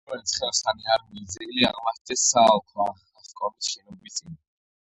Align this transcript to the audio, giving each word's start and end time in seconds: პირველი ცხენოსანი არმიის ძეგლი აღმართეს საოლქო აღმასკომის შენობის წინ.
პირველი 0.09 0.27
ცხენოსანი 0.29 0.87
არმიის 0.93 1.35
ძეგლი 1.35 1.67
აღმართეს 1.69 2.23
საოლქო 2.31 2.87
აღმასკომის 2.93 3.73
შენობის 3.75 4.21
წინ. 4.23 4.43